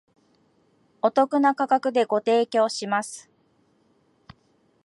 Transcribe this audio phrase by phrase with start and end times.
[1.03, 3.29] お得な価格でご提供します